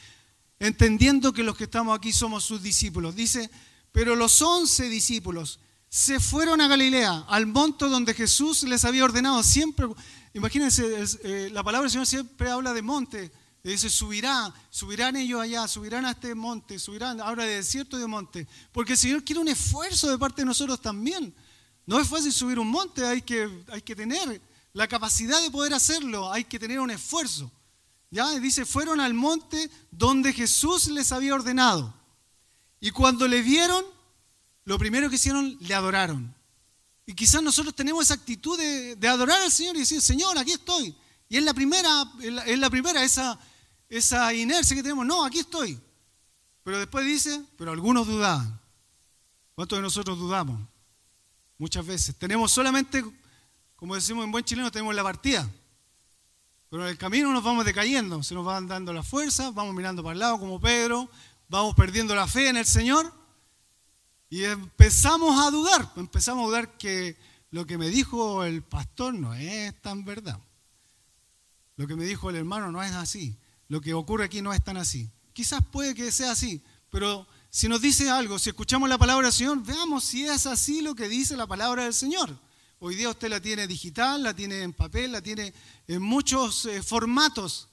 [0.59, 3.15] entendiendo que los que estamos aquí somos sus discípulos.
[3.15, 3.49] Dice,
[3.93, 9.41] pero los once discípulos se fueron a Galilea, al monte donde Jesús les había ordenado.
[9.41, 9.87] Siempre,
[10.33, 10.83] imagínense,
[11.23, 13.31] eh, la palabra del Señor siempre habla de monte.
[13.71, 18.05] Dice, subirá, subirán ellos allá, subirán a este monte, subirán, habla de desierto y de
[18.05, 18.47] monte.
[18.71, 21.33] Porque el Señor quiere un esfuerzo de parte de nosotros también.
[21.87, 24.39] No es fácil subir un monte, hay que, hay que tener
[24.73, 27.51] la capacidad de poder hacerlo, hay que tener un esfuerzo.
[28.11, 28.29] ¿Ya?
[28.39, 31.91] Dice, fueron al monte donde Jesús les había ordenado.
[32.79, 33.83] Y cuando le vieron,
[34.65, 36.35] lo primero que hicieron, le adoraron.
[37.07, 40.95] Y quizás nosotros tenemos esa actitud de, adorar al Señor y decir, Señor, aquí estoy.
[41.27, 42.11] Y es la primera,
[42.45, 43.39] es la primera esa,
[43.89, 45.79] esa inercia que tenemos, no, aquí estoy.
[46.63, 48.59] Pero después dice, pero algunos dudaban.
[49.53, 50.59] ¿Cuántos de nosotros dudamos?
[51.57, 52.15] Muchas veces.
[52.17, 53.03] Tenemos solamente,
[53.75, 55.49] como decimos en buen chileno, tenemos la partida.
[56.69, 60.03] Pero en el camino nos vamos decayendo, se nos van dando las fuerzas, vamos mirando
[60.03, 61.09] para el lado como Pedro,
[61.47, 63.13] vamos perdiendo la fe en el Señor
[64.29, 67.17] y empezamos a dudar, empezamos a dudar que
[67.51, 70.39] lo que me dijo el pastor no es tan verdad.
[71.77, 73.37] Lo que me dijo el hermano no es así.
[73.67, 75.09] Lo que ocurre aquí no es tan así.
[75.33, 79.33] Quizás puede que sea así, pero si nos dice algo, si escuchamos la palabra del
[79.33, 82.37] Señor, veamos si es así lo que dice la palabra del Señor.
[82.79, 85.53] Hoy día usted la tiene digital, la tiene en papel, la tiene
[85.87, 87.69] en muchos eh, formatos.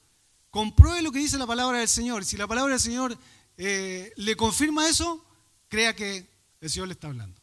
[0.51, 2.25] Compruebe lo que dice la palabra del Señor.
[2.25, 3.19] Si la palabra del Señor
[3.57, 5.25] eh, le confirma eso,
[5.69, 6.29] crea que
[6.61, 7.41] el Señor le está hablando.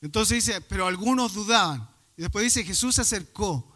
[0.00, 1.88] Entonces dice, pero algunos dudaban.
[2.16, 3.69] Y después dice, Jesús se acercó.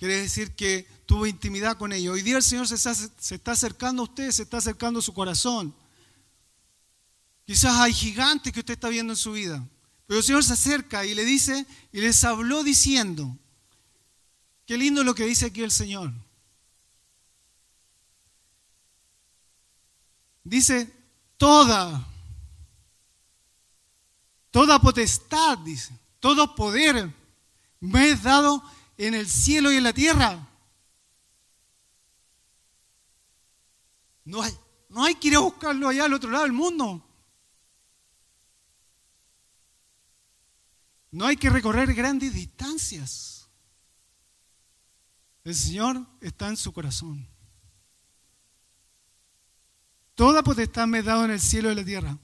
[0.00, 2.14] Quiere decir que tuvo intimidad con ellos.
[2.14, 2.74] Hoy día el Señor se
[3.34, 5.74] está, acercando a usted, se está acercando a su corazón.
[7.44, 9.62] Quizás hay gigantes que usted está viendo en su vida.
[10.06, 13.36] Pero el Señor se acerca y le dice, y les habló diciendo,
[14.64, 16.10] qué lindo lo que dice aquí el Señor.
[20.42, 20.90] Dice,
[21.36, 22.10] toda
[24.50, 27.12] Toda potestad, dice, todo poder
[27.78, 28.62] me es dado
[29.06, 30.46] en el cielo y en la tierra.
[34.26, 34.52] No hay,
[34.90, 37.02] no hay que ir a buscarlo allá al otro lado del mundo.
[41.10, 43.48] No hay que recorrer grandes distancias.
[45.44, 47.26] El Señor está en su corazón.
[50.14, 52.18] Toda potestad me he dado en el cielo y en la tierra.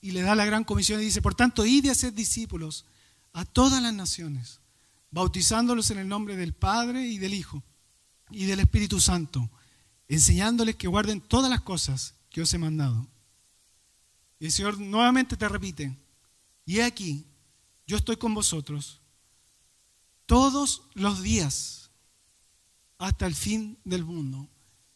[0.00, 2.86] Y le da la gran comisión y dice, por tanto, id a ser discípulos
[3.32, 4.59] a todas las naciones,
[5.10, 7.62] bautizándolos en el nombre del Padre y del Hijo
[8.30, 9.50] y del Espíritu Santo,
[10.08, 13.06] enseñándoles que guarden todas las cosas que os he mandado.
[14.38, 15.96] Y el Señor nuevamente te repite,
[16.64, 17.26] y he aquí,
[17.86, 19.00] yo estoy con vosotros
[20.26, 21.90] todos los días
[22.98, 24.48] hasta el fin del mundo.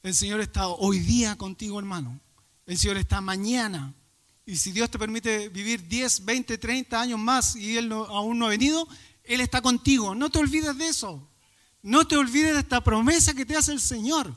[0.02, 2.20] El Señor está hoy día contigo, hermano.
[2.66, 3.94] El Señor está mañana.
[4.46, 8.46] Y si Dios te permite vivir 10, 20, 30 años más y Él aún no
[8.46, 8.86] ha venido,
[9.24, 10.14] Él está contigo.
[10.14, 11.28] No te olvides de eso.
[11.82, 14.34] No te olvides de esta promesa que te hace el Señor.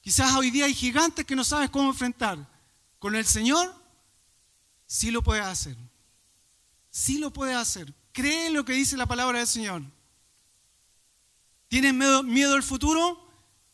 [0.00, 2.38] Quizás hoy día hay gigantes que no sabes cómo enfrentar.
[2.98, 3.74] Con el Señor
[4.86, 5.76] sí lo puedes hacer.
[6.90, 7.92] Sí lo puedes hacer.
[8.12, 9.82] Cree en lo que dice la palabra del Señor.
[11.68, 13.28] ¿Tienes miedo, miedo al futuro?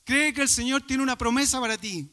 [0.05, 2.11] Cree que el Señor tiene una promesa para ti,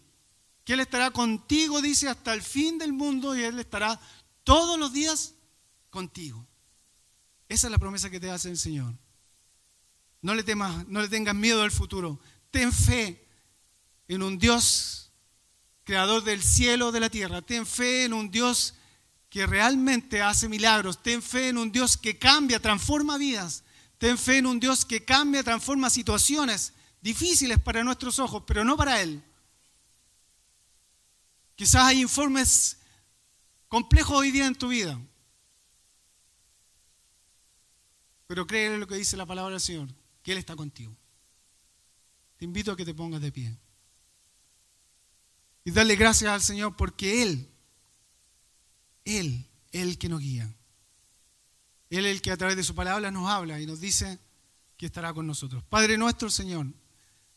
[0.63, 3.99] que Él estará contigo, dice, hasta el fin del mundo y Él estará
[4.43, 5.33] todos los días
[5.89, 6.47] contigo.
[7.51, 8.93] Esa es la promesa que te hace el Señor.
[10.21, 12.17] No le temas, no le tengas miedo al futuro.
[12.49, 13.27] Ten fe
[14.07, 15.11] en un Dios
[15.83, 17.41] creador del cielo, de la tierra.
[17.41, 18.75] Ten fe en un Dios
[19.29, 21.03] que realmente hace milagros.
[21.03, 23.65] Ten fe en un Dios que cambia, transforma vidas.
[23.97, 26.71] Ten fe en un Dios que cambia, transforma situaciones
[27.01, 29.21] difíciles para nuestros ojos, pero no para Él.
[31.55, 32.77] Quizás hay informes
[33.67, 34.97] complejos hoy día en tu vida,
[38.31, 39.89] pero cree en lo que dice la palabra del Señor,
[40.23, 40.95] que Él está contigo.
[42.37, 43.57] Te invito a que te pongas de pie
[45.65, 47.49] y darle gracias al Señor porque Él,
[49.03, 50.49] Él, el que nos guía.
[51.89, 54.17] Él es el que a través de su palabra nos habla y nos dice
[54.77, 55.61] que estará con nosotros.
[55.65, 56.67] Padre nuestro, Señor,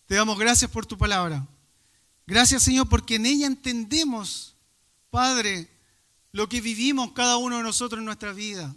[0.07, 1.45] te damos gracias por tu palabra.
[2.24, 4.55] Gracias, Señor, porque en ella entendemos,
[5.11, 5.68] Padre,
[6.30, 8.76] lo que vivimos cada uno de nosotros en nuestra vida.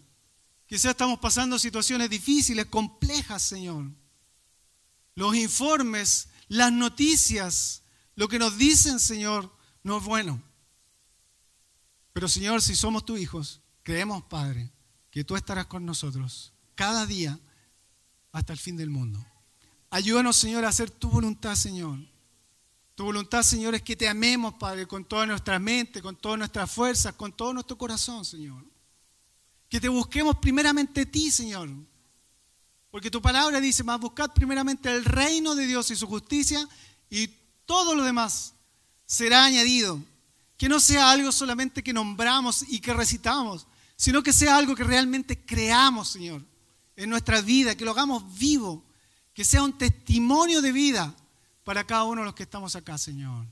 [0.67, 3.85] Quizás estamos pasando situaciones difíciles, complejas, Señor.
[5.15, 7.83] Los informes, las noticias,
[8.15, 9.51] lo que nos dicen, Señor,
[9.81, 10.43] no es bueno.
[12.11, 14.69] Pero, Señor, si somos tus hijos, creemos, Padre,
[15.09, 17.39] que tú estarás con nosotros cada día
[18.33, 19.25] hasta el fin del mundo.
[19.89, 21.97] Ayúdanos, Señor, a hacer tu voluntad, Señor.
[22.93, 26.69] Tu voluntad, Señor, es que te amemos, Padre, con toda nuestra mente, con todas nuestras
[26.69, 28.65] fuerzas, con todo nuestro corazón, Señor.
[29.69, 31.69] Que te busquemos primeramente a ti, Señor.
[32.89, 36.67] Porque tu palabra dice, más buscad primeramente el reino de Dios y su justicia
[37.09, 37.27] y
[37.65, 38.53] todo lo demás
[39.05, 40.01] será añadido.
[40.57, 44.83] Que no sea algo solamente que nombramos y que recitamos, sino que sea algo que
[44.83, 46.43] realmente creamos, Señor,
[46.95, 48.83] en nuestra vida, que lo hagamos vivo
[49.37, 51.15] que sea un testimonio de vida
[51.63, 53.45] para cada uno de los que estamos acá, Señor.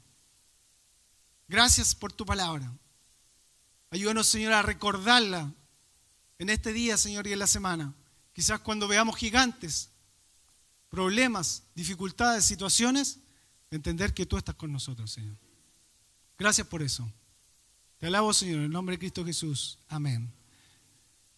[1.48, 2.76] Gracias por tu palabra.
[3.92, 5.54] Ayúdanos, Señor, a recordarla
[6.40, 7.94] en este día, Señor, y en la semana.
[8.34, 9.90] Quizás cuando veamos gigantes,
[10.90, 13.20] problemas, dificultades, situaciones,
[13.72, 15.36] entender que tú estás con nosotros, Señor.
[16.38, 17.10] Gracias por eso.
[17.98, 19.80] Te alabo, Señor, en el nombre de Cristo Jesús.
[19.88, 20.32] Amén.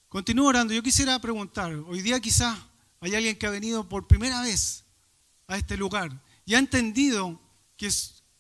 [0.10, 0.74] Continúo orando.
[0.74, 2.58] Yo quisiera preguntar, hoy día quizás
[3.00, 4.84] hay alguien que ha venido por primera vez
[5.48, 6.12] a este lugar
[6.46, 7.40] y ha entendido
[7.76, 7.92] que,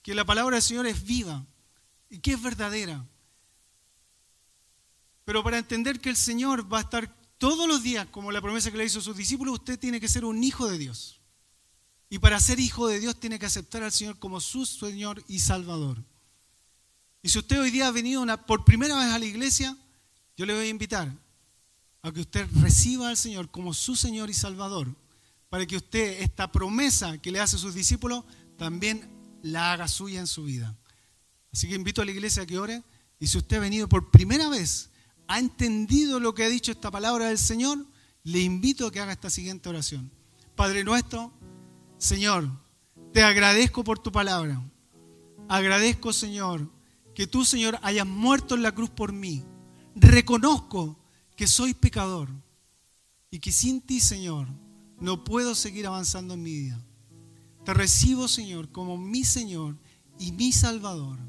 [0.01, 1.45] que la palabra del Señor es viva
[2.10, 3.05] y que es verdadera.
[5.28, 8.72] Pero para entender que el Señor va a estar todos los días, como la promesa
[8.72, 11.20] que le hizo a sus discípulos, usted tiene que ser un hijo de Dios.
[12.10, 15.40] Y para ser hijo de Dios tiene que aceptar al Señor como su Señor y
[15.40, 16.02] Salvador.
[17.22, 19.76] Y si usted hoy día ha venido por primera vez a la iglesia,
[20.38, 21.14] yo le voy a invitar
[22.04, 24.96] a que usted reciba al Señor como su Señor y Salvador,
[25.50, 28.24] para que usted esta promesa que le hace a sus discípulos
[28.58, 29.10] también
[29.44, 30.74] la haga suya en su vida.
[31.52, 32.82] Así que invito a la iglesia a que ore
[33.20, 34.90] y si usted ha venido por primera vez,
[35.28, 37.86] ha entendido lo que ha dicho esta palabra del Señor,
[38.24, 40.12] le invito a que haga esta siguiente oración.
[40.56, 41.32] Padre nuestro,
[41.98, 42.50] Señor,
[43.14, 44.62] te agradezco por tu palabra.
[45.48, 46.70] Agradezco, Señor,
[47.14, 49.44] que tú, Señor, hayas muerto en la cruz por mí.
[49.96, 50.98] Reconozco
[51.36, 52.30] que soy pecador
[53.32, 54.48] y que sin ti, Señor,
[55.00, 56.84] no puedo seguir avanzando en mi vida.
[57.64, 59.78] Te recibo, Señor, como mi Señor
[60.20, 61.20] y mi Salvador,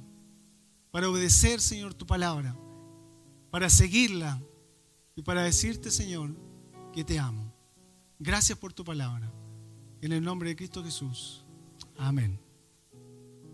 [0.91, 2.57] para obedecer, Señor, tu palabra,
[3.51, 4.43] para seguirla
[5.17, 6.35] y para decirte, Señor,
[6.93, 7.53] que te amo.
[8.19, 9.33] Gracias por tu palabra.
[10.01, 11.45] En el nombre de Cristo Jesús.
[11.97, 12.41] Amén.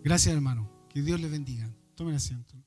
[0.03, 0.69] Gracias, hermano.
[0.89, 1.69] Que Dios les bendiga.
[1.95, 2.64] Tomen asiento.